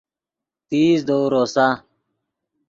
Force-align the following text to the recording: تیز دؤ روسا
تیز 0.69 0.97
دؤ 1.07 1.21
روسا 1.33 1.67